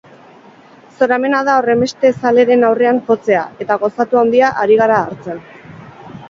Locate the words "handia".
4.23-4.51